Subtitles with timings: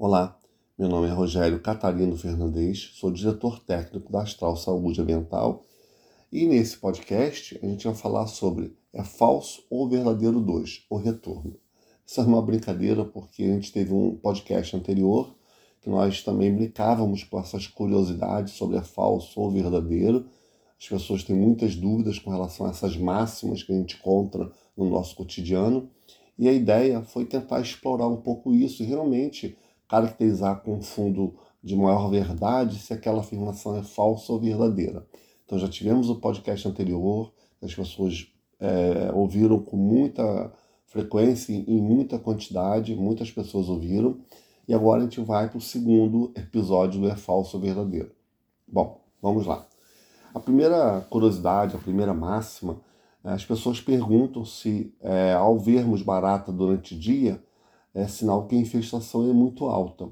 [0.00, 0.38] Olá,
[0.78, 5.66] meu nome é Rogério Catarino Fernandes, sou diretor técnico da Astral Saúde Ambiental
[6.30, 11.56] e nesse podcast a gente vai falar sobre é falso ou verdadeiro 2, o retorno.
[12.06, 15.34] Isso é uma brincadeira porque a gente teve um podcast anterior
[15.82, 20.26] que nós também brincávamos com essas curiosidades sobre é falso ou verdadeiro.
[20.80, 24.88] As pessoas têm muitas dúvidas com relação a essas máximas que a gente encontra no
[24.88, 25.90] nosso cotidiano
[26.38, 29.58] e a ideia foi tentar explorar um pouco isso e realmente
[29.88, 35.06] caracterizar com fundo de maior verdade se aquela afirmação é falsa ou verdadeira.
[35.44, 38.28] Então já tivemos o podcast anterior, as pessoas
[38.60, 40.52] é, ouviram com muita
[40.86, 44.18] frequência, em muita quantidade, muitas pessoas ouviram,
[44.66, 48.12] e agora a gente vai para o segundo episódio do É Falso ou Verdadeiro.
[48.66, 49.66] Bom, vamos lá.
[50.34, 52.80] A primeira curiosidade, a primeira máxima,
[53.24, 57.42] as pessoas perguntam se é, ao vermos barata durante o dia,
[57.98, 60.08] é sinal que a infestação é muito alta.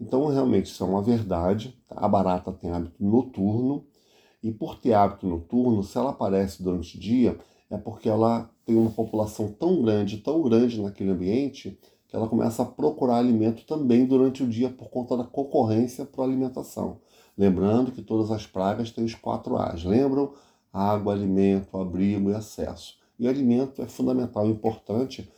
[0.00, 1.78] Então, realmente, isso é uma verdade.
[1.88, 3.84] A barata tem hábito noturno,
[4.42, 8.74] e por ter hábito noturno, se ela aparece durante o dia, é porque ela tem
[8.74, 14.06] uma população tão grande, tão grande naquele ambiente, que ela começa a procurar alimento também
[14.06, 16.98] durante o dia por conta da concorrência para a alimentação.
[17.36, 19.84] Lembrando que todas as pragas têm os quatro A's.
[19.84, 20.32] Lembram?
[20.72, 22.98] Água, alimento, abrigo e acesso.
[23.18, 25.30] E alimento é fundamental importante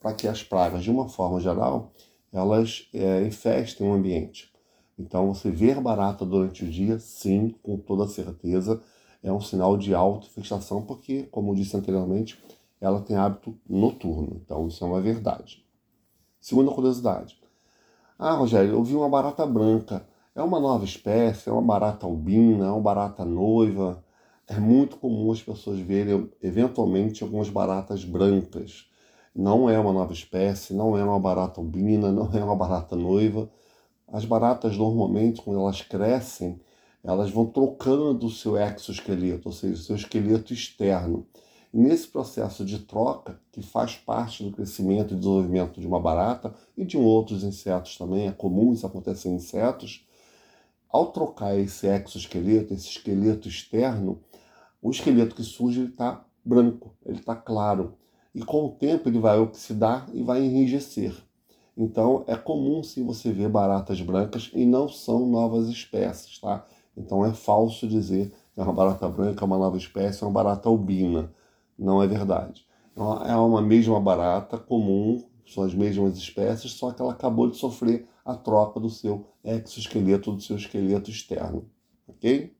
[0.00, 1.92] para que as pragas, de uma forma geral,
[2.32, 4.52] elas é, infestem o ambiente.
[4.98, 8.80] Então, você ver barata durante o dia, sim, com toda certeza,
[9.22, 12.38] é um sinal de auto-infestação, porque, como disse anteriormente,
[12.80, 14.40] ela tem hábito noturno.
[14.44, 15.64] Então, isso é uma verdade.
[16.40, 17.38] Segunda curiosidade.
[18.18, 20.06] Ah, Rogério, eu vi uma barata branca.
[20.34, 21.48] É uma nova espécie?
[21.48, 22.66] É uma barata albina?
[22.66, 24.04] É uma barata noiva?
[24.46, 28.86] É muito comum as pessoas verem, eventualmente, algumas baratas brancas
[29.34, 33.50] não é uma nova espécie, não é uma barata albina, não é uma barata noiva.
[34.06, 36.60] As baratas, normalmente, quando elas crescem,
[37.02, 41.26] elas vão trocando o seu exoesqueleto, ou seja, o seu esqueleto externo.
[41.72, 46.54] E nesse processo de troca, que faz parte do crescimento e desenvolvimento de uma barata
[46.76, 50.06] e de outros insetos também, é comum isso acontecer em insetos,
[50.88, 54.22] ao trocar esse exoesqueleto, esse esqueleto externo,
[54.80, 57.96] o esqueleto que surge está branco, ele está claro
[58.34, 61.14] e com o tempo ele vai oxidar e vai enrijecer.
[61.76, 66.64] Então é comum sim você ver baratas brancas e não são novas espécies, tá?
[66.96, 70.68] Então é falso dizer que uma barata branca é uma nova espécie, é uma barata
[70.68, 71.32] albina.
[71.78, 72.64] Não é verdade.
[73.26, 78.06] É uma mesma barata comum, são as mesmas espécies, só que ela acabou de sofrer
[78.24, 81.68] a troca do seu exoesqueleto, do seu esqueleto externo.
[82.06, 82.56] Ok?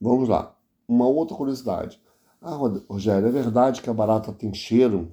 [0.00, 0.56] Vamos lá.
[0.88, 2.00] Uma outra curiosidade.
[2.48, 2.54] Ah,
[2.88, 5.12] Rogério, é verdade que a barata tem cheiro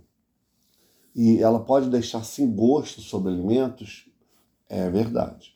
[1.16, 4.08] e ela pode deixar sem gosto sobre alimentos?
[4.70, 5.56] É verdade.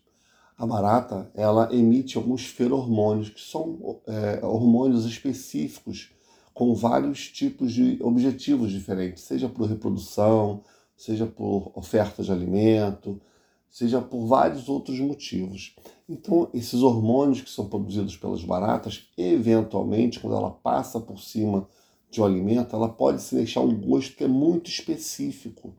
[0.57, 6.09] A barata, ela emite alguns feromônios, que são é, hormônios específicos
[6.51, 10.63] com vários tipos de objetivos diferentes, seja por reprodução,
[10.95, 13.21] seja por oferta de alimento,
[13.69, 15.75] seja por vários outros motivos.
[16.09, 21.67] Então, esses hormônios que são produzidos pelas baratas, eventualmente, quando ela passa por cima
[22.09, 25.73] de um alimento, ela pode se deixar um gosto que é muito específico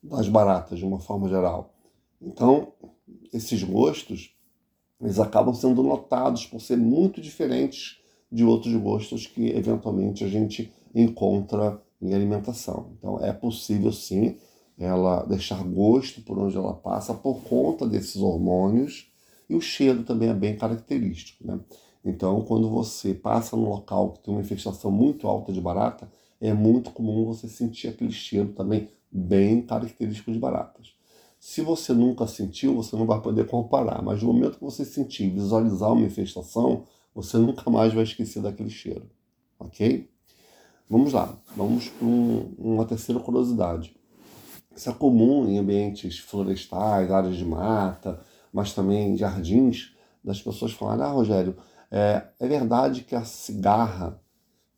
[0.00, 1.74] das baratas, de uma forma geral.
[2.22, 2.72] Então,
[3.32, 4.32] esses gostos,
[5.00, 7.98] eles acabam sendo notados por ser muito diferentes
[8.30, 12.92] de outros gostos que eventualmente a gente encontra em alimentação.
[12.98, 14.36] Então, é possível sim
[14.78, 19.10] ela deixar gosto por onde ela passa por conta desses hormônios
[19.48, 21.46] e o cheiro também é bem característico.
[21.46, 21.58] Né?
[22.04, 26.52] Então, quando você passa num local que tem uma infestação muito alta de barata, é
[26.52, 30.94] muito comum você sentir aquele cheiro também bem característico de baratas.
[31.38, 35.30] Se você nunca sentiu, você não vai poder comparar, mas no momento que você sentir
[35.30, 36.84] visualizar uma infestação,
[37.14, 39.08] você nunca mais vai esquecer daquele cheiro.
[39.58, 40.08] Ok?
[40.88, 43.96] Vamos lá, vamos para um, uma terceira curiosidade.
[44.74, 48.20] Isso é comum em ambientes florestais, áreas de mata,
[48.56, 49.94] mas também jardins,
[50.24, 51.54] das pessoas falarem: Ah, Rogério,
[51.90, 54.18] é, é verdade que a cigarra,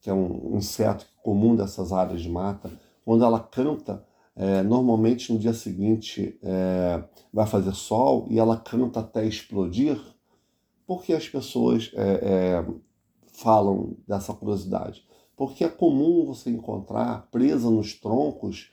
[0.00, 2.68] que é um inseto comum dessas áreas de mata,
[3.04, 4.04] quando ela canta,
[4.34, 9.96] é, normalmente no dia seguinte é, vai fazer sol e ela canta até explodir.
[10.84, 12.66] Por que as pessoas é, é,
[13.32, 15.04] falam dessa curiosidade?
[15.36, 18.72] Porque é comum você encontrar presa nos troncos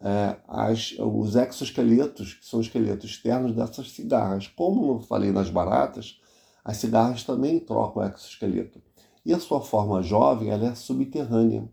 [0.00, 4.46] é, as, os exoesqueletos, que são esqueletos externos dessas cigarras.
[4.48, 6.20] Como eu falei nas baratas,
[6.64, 8.82] as cigarras também trocam o exoesqueleto.
[9.24, 11.68] E a sua forma jovem ela é subterrânea.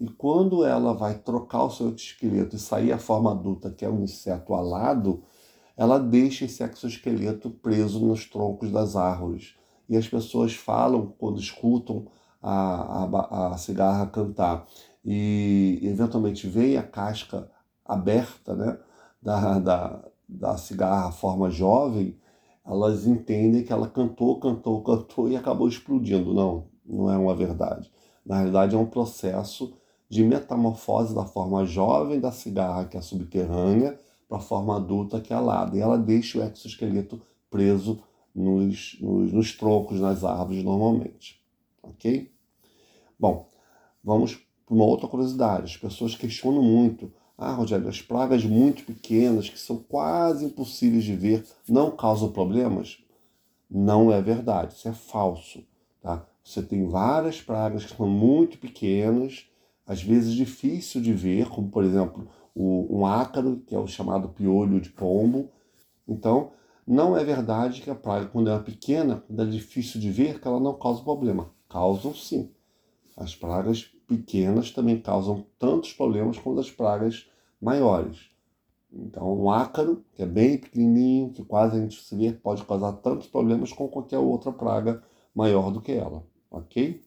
[0.00, 3.88] E quando ela vai trocar o seu exoesqueleto e sair a forma adulta, que é
[3.88, 5.22] um inseto alado,
[5.76, 9.54] ela deixa esse exoesqueleto preso nos troncos das árvores.
[9.88, 12.06] E as pessoas falam, quando escutam
[12.42, 14.66] a, a, a cigarra cantar,
[15.04, 17.50] e eventualmente vem a casca
[17.84, 18.78] aberta né,
[19.20, 22.16] da, da, da cigarra forma jovem,
[22.64, 26.32] elas entendem que ela cantou, cantou, cantou e acabou explodindo.
[26.32, 27.90] Não, não é uma verdade.
[28.24, 29.74] Na realidade, é um processo
[30.08, 33.98] de metamorfose da forma jovem da cigarra, que é subterrânea,
[34.28, 35.76] para a forma adulta, que é alada.
[35.76, 37.20] E ela deixa o exoesqueleto
[37.50, 38.02] preso
[38.34, 41.42] nos, nos, nos troncos, nas árvores, normalmente.
[41.82, 42.30] Ok?
[43.18, 43.48] Bom,
[44.02, 44.36] vamos
[44.66, 45.64] para uma outra curiosidade.
[45.64, 47.12] As pessoas questionam muito.
[47.36, 52.98] Ah, Rogério, as pragas muito pequenas, que são quase impossíveis de ver, não causam problemas?
[53.70, 55.64] Não é verdade, isso é falso.
[56.00, 56.26] Tá?
[56.44, 59.46] Você tem várias pragas que são muito pequenas,
[59.86, 64.28] às vezes difícil de ver, como por exemplo o, um ácaro, que é o chamado
[64.28, 65.50] piolho de pombo.
[66.06, 66.52] Então,
[66.86, 70.46] não é verdade que a praga, quando é pequena, quando é difícil de ver, que
[70.46, 71.50] ela não causa problema.
[71.68, 72.50] Causam sim.
[73.16, 77.26] As pragas pequenas também causam tantos problemas quanto as pragas
[77.60, 78.30] maiores.
[78.92, 82.92] Então, um ácaro, que é bem pequenininho, que quase a gente se vê, pode causar
[82.94, 85.02] tantos problemas como qualquer outra praga
[85.34, 87.02] maior do que ela, ok?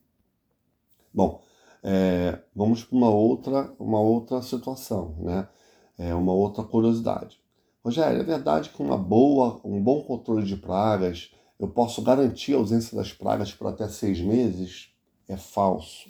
[1.14, 1.42] Bom,
[1.84, 5.48] é, vamos para uma outra, uma outra situação, né?
[5.98, 7.40] É uma outra curiosidade.
[7.84, 12.58] Rogério, é verdade que uma boa, um bom controle de pragas, eu posso garantir a
[12.58, 14.90] ausência das pragas por até seis meses?
[15.28, 16.10] É falso.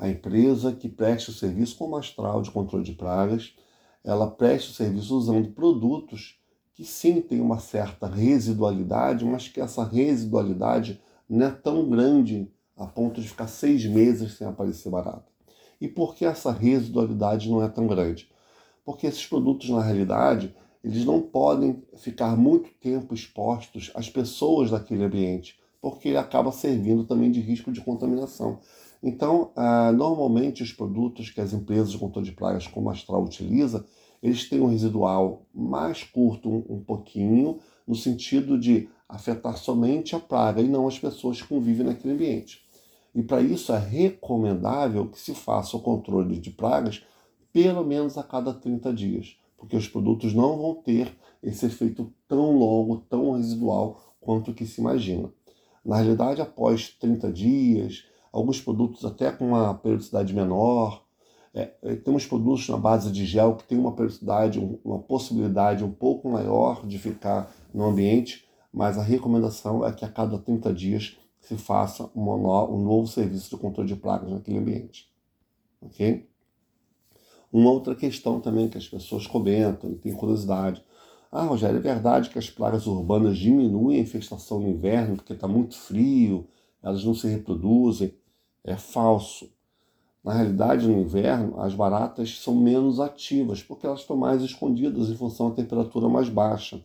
[0.00, 3.54] A empresa que presta o serviço como astral de controle de pragas,
[4.02, 6.40] ela presta o serviço usando produtos
[6.72, 10.98] que sim tem uma certa residualidade, mas que essa residualidade
[11.28, 15.26] não é tão grande a ponto de ficar seis meses sem aparecer barata.
[15.78, 18.26] E por que essa residualidade não é tão grande?
[18.82, 25.04] Porque esses produtos, na realidade, eles não podem ficar muito tempo expostos às pessoas daquele
[25.04, 28.60] ambiente, porque ele acaba servindo também de risco de contaminação.
[29.02, 33.24] Então, ah, normalmente os produtos que as empresas de controle de pragas como a Astral
[33.24, 33.86] utiliza,
[34.22, 40.20] eles têm um residual mais curto um, um pouquinho, no sentido de afetar somente a
[40.20, 42.62] praga e não as pessoas que convivem naquele ambiente.
[43.14, 47.02] E para isso é recomendável que se faça o controle de pragas
[47.52, 51.12] pelo menos a cada 30 dias, porque os produtos não vão ter
[51.42, 55.32] esse efeito tão longo, tão residual quanto que se imagina.
[55.84, 61.04] Na realidade, após 30 dias, alguns produtos até com uma periodicidade menor,
[61.52, 65.90] é, é, temos produtos na base de gel que tem uma periodicidade, uma possibilidade um
[65.90, 71.18] pouco maior de ficar no ambiente, mas a recomendação é que a cada 30 dias
[71.40, 75.10] se faça um novo serviço de controle de pragas naquele ambiente.
[75.80, 76.28] Ok?
[77.52, 80.84] Uma outra questão também que as pessoas comentam e têm curiosidade.
[81.32, 85.48] Ah, Rogério, é verdade que as pragas urbanas diminuem a infestação no inverno porque está
[85.48, 86.46] muito frio,
[86.80, 88.14] elas não se reproduzem?
[88.64, 89.50] É falso.
[90.22, 95.16] Na realidade, no inverno, as baratas são menos ativas porque elas estão mais escondidas em
[95.16, 96.82] função da temperatura mais baixa.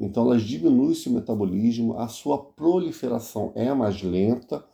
[0.00, 4.64] Então elas diminuem seu metabolismo, a sua proliferação é mais lenta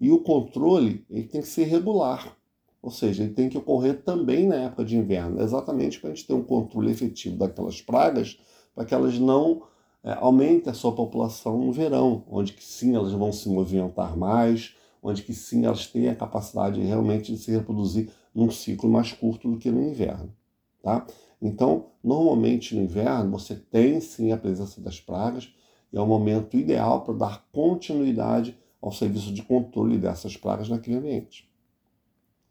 [0.00, 2.36] e o controle ele tem que ser regular.
[2.82, 6.26] Ou seja, ele tem que ocorrer também na época de inverno, exatamente para a gente
[6.26, 8.38] ter um controle efetivo daquelas pragas,
[8.74, 9.62] para que elas não
[10.02, 14.74] é, aumentem a sua população no verão, onde que sim elas vão se movimentar mais,
[15.02, 19.50] onde que sim elas têm a capacidade realmente de se reproduzir num ciclo mais curto
[19.50, 20.34] do que no inverno.
[20.82, 21.06] Tá?
[21.40, 25.52] Então, normalmente no inverno, você tem sim a presença das pragas
[25.92, 30.96] e é o momento ideal para dar continuidade ao serviço de controle dessas pragas naquele
[30.96, 31.50] ambiente.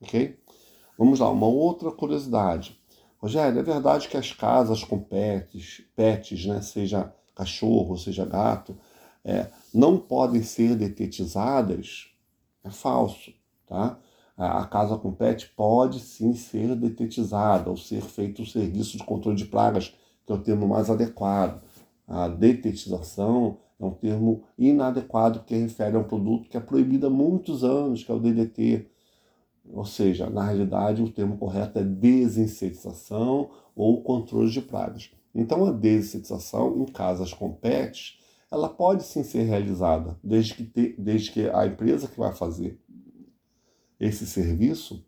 [0.01, 0.38] Ok?
[0.98, 2.79] Vamos lá, uma outra curiosidade.
[3.20, 8.77] Rogério, é verdade que as casas com pets, pets né, seja cachorro, seja gato,
[9.24, 12.08] é, não podem ser detetizadas?
[12.70, 13.34] É falso,
[13.68, 14.00] tá?
[14.40, 19.36] a casa com pet pode sim ser detetizada ou ser feito o serviço de controle
[19.36, 19.94] de pragas,
[20.26, 21.62] que é o termo mais adequado.
[22.08, 27.10] A detetização é um termo inadequado que refere a um produto que é proibido há
[27.10, 28.88] muitos anos, que é o DDT.
[29.74, 35.12] Ou seja, na realidade, o termo correto é desinsetização ou controle de pragas.
[35.36, 38.19] Então, a desinsetização em casas com pets,
[38.51, 42.79] ela pode sim ser realizada, desde que, te, desde que a empresa que vai fazer
[44.00, 45.06] esse serviço,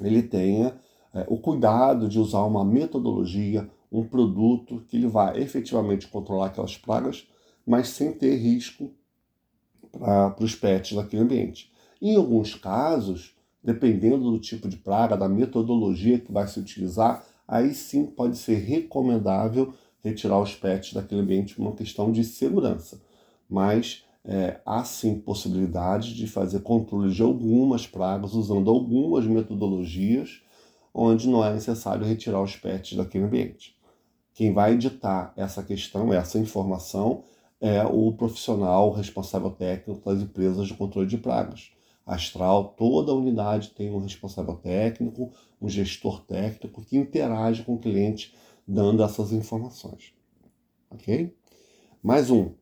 [0.00, 0.74] ele tenha
[1.14, 6.76] é, o cuidado de usar uma metodologia, um produto que ele vai efetivamente controlar aquelas
[6.76, 7.28] pragas,
[7.66, 8.90] mas sem ter risco
[9.92, 11.70] para os pets daquele ambiente.
[12.00, 17.74] Em alguns casos, dependendo do tipo de praga, da metodologia que vai se utilizar, aí
[17.74, 23.00] sim pode ser recomendável retirar os pets daquele ambiente por uma questão de segurança.
[23.48, 30.42] Mas é, há sim possibilidade de fazer controle de algumas pragas usando algumas metodologias
[30.94, 33.76] onde não é necessário retirar os pets daquele ambiente.
[34.34, 37.24] Quem vai editar essa questão, essa informação,
[37.60, 41.70] é o profissional responsável técnico das empresas de controle de pragas.
[42.04, 45.30] Astral, toda unidade tem um responsável técnico,
[45.60, 48.34] um gestor técnico que interage com o cliente
[48.66, 50.12] dando essas informações.
[50.90, 51.36] Ok?
[52.02, 52.54] Mais um.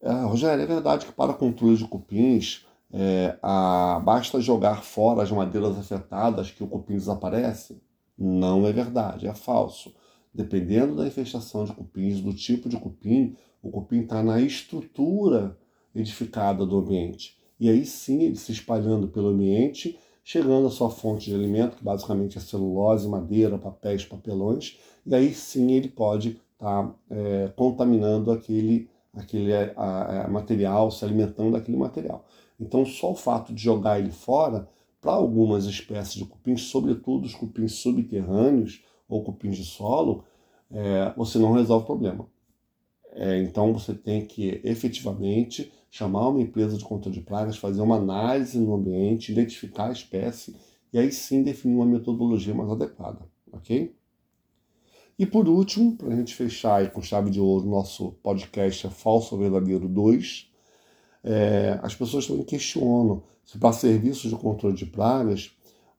[0.00, 5.30] É, Rogério, é verdade que para controle de cupins é, a, basta jogar fora as
[5.30, 7.80] madeiras afetadas que o cupim desaparece?
[8.16, 9.94] Não é verdade, é falso.
[10.32, 15.58] Dependendo da infestação de cupins, do tipo de cupim, o cupim está na estrutura
[15.94, 17.36] edificada do ambiente.
[17.58, 21.84] E aí sim, ele se espalhando pelo ambiente, chegando à sua fonte de alimento, que
[21.84, 28.30] basicamente é celulose, madeira, papéis, papelões, e aí sim ele pode estar tá, é, contaminando
[28.30, 32.26] aquele, aquele a, a material, se alimentando daquele material.
[32.60, 34.68] Então, só o fato de jogar ele fora,
[35.00, 40.24] para algumas espécies de cupins, sobretudo os cupins subterrâneos ou cupins de solo,
[40.70, 42.26] é, você não resolve o problema.
[43.12, 47.96] É, então, você tem que efetivamente chamar uma empresa de controle de pragas, fazer uma
[47.96, 50.54] análise no ambiente, identificar a espécie
[50.92, 53.94] e aí sim definir uma metodologia mais adequada, ok?
[55.18, 59.34] E por último, para a gente fechar com chave de ouro, nosso podcast é Falso
[59.34, 60.48] ou Verdadeiro 2,
[61.24, 65.50] é, as pessoas também questionam se para serviços de controle de pragas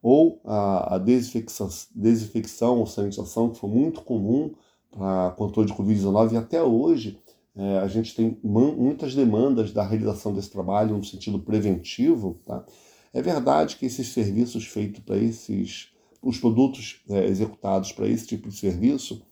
[0.02, 4.54] ou a, a desinfecção, desinfecção ou sanitização, que foi muito comum
[4.90, 7.18] para controle de Covid-19 e até hoje
[7.54, 12.40] é, a gente tem muitas demandas da realização desse trabalho no sentido preventivo.
[12.46, 12.64] Tá?
[13.12, 15.88] É verdade que esses serviços feitos para esses,
[16.22, 19.22] os produtos é, executados para esse tipo de serviço,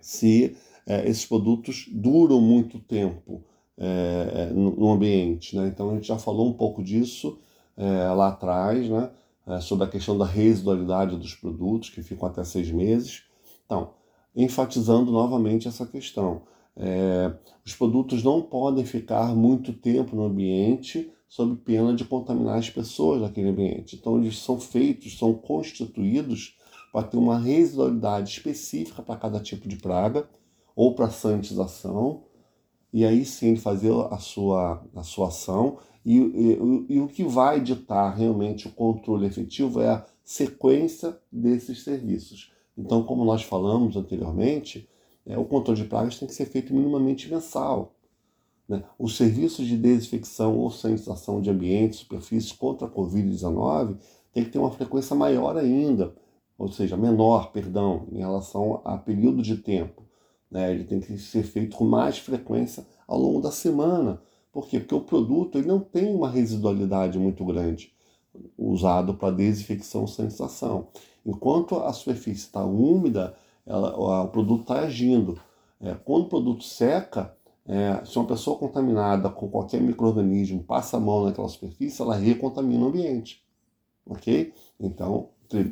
[0.00, 3.44] se é, esses produtos duram muito tempo
[3.76, 5.54] é, no, no, ambiente.
[5.56, 5.68] Né?
[5.68, 7.38] Então a gente já falou um pouco disso
[7.76, 9.10] é, lá atrás, né?
[9.46, 13.22] É, sobre a questão da residualidade dos produtos, que ficam até seis meses.
[13.64, 13.94] Então,
[14.36, 16.42] enfatizando novamente essa questão.
[16.76, 17.32] É,
[17.64, 23.20] os produtos não podem ficar muito tempo no ambiente sob pena de contaminar as pessoas
[23.20, 23.96] daquele ambiente.
[23.96, 26.56] Então, eles são feitos, são constituídos
[26.92, 30.28] para ter uma residualidade específica para cada tipo de praga
[30.74, 32.24] ou para sanitização,
[32.92, 35.78] e aí sim fazer a sua, a sua ação.
[36.04, 41.82] E, e, e o que vai ditar realmente o controle efetivo é a sequência desses
[41.82, 42.52] serviços.
[42.76, 44.88] Então, como nós falamos anteriormente,
[45.26, 47.94] é, o controle de pragas tem que ser feito minimamente mensal.
[48.68, 48.82] Né?
[48.98, 53.96] Os serviços de desinfecção ou sanitização de ambientes, superfícies contra a Covid-19
[54.32, 56.14] tem que ter uma frequência maior ainda,
[56.58, 60.02] ou seja, menor, perdão, em relação a período de tempo.
[60.50, 60.72] Né?
[60.72, 64.20] Ele tem que ser feito com mais frequência ao longo da semana.
[64.52, 64.78] Por quê?
[64.78, 67.92] Porque o produto ele não tem uma residualidade muito grande
[68.56, 70.88] usado para desinfecção ou sanitização.
[71.24, 73.34] Enquanto a superfície está úmida,
[73.66, 75.40] ela, o produto está agindo.
[75.80, 77.36] É, quando o produto seca,
[77.68, 82.82] é, se uma pessoa contaminada com qualquer microorganismo passa a mão naquela superfície, ela recontamina
[82.82, 83.44] o ambiente.
[84.06, 84.54] Ok?
[84.80, 85.28] Então,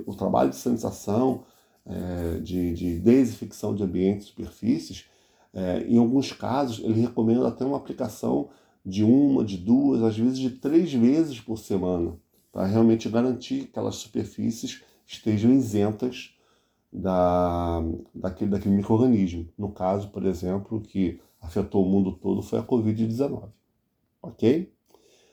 [0.07, 1.45] o trabalho de sanitização,
[1.87, 5.07] é, de, de, desinfecção de ambientes superfícies,
[5.55, 8.51] é, em alguns casos, ele recomenda até uma aplicação
[8.85, 12.15] de uma, de duas, às vezes de três vezes por semana,
[12.53, 16.37] para realmente garantir que aquelas superfícies estejam isentas
[16.93, 17.83] da,
[18.15, 19.49] daquele, daquele microorganismo.
[19.57, 23.49] No caso, por exemplo, que afetou o mundo todo foi a Covid-19.
[24.23, 24.73] Ok?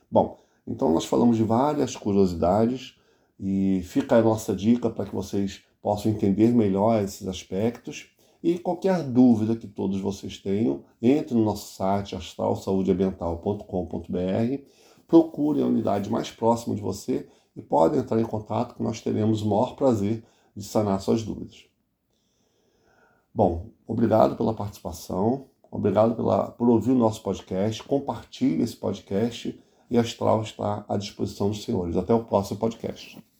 [0.10, 2.98] Bom, então nós falamos de várias curiosidades
[3.39, 8.10] e fica a nossa dica para que vocês possam entender melhor esses aspectos.
[8.41, 14.63] E qualquer dúvida que todos vocês tenham, entre no nosso site astralsaudeambiental.com.br,
[15.08, 19.41] procure a unidade mais próxima de você e pode entrar em contato que nós teremos
[19.41, 20.24] o maior prazer
[20.55, 21.65] de sanar suas dúvidas.
[23.34, 29.98] Bom, obrigado pela participação, obrigado pela, por ouvir o nosso podcast, compartilhe esse podcast e
[29.98, 31.98] a Astral está à disposição dos senhores.
[31.98, 33.33] Até o próximo podcast.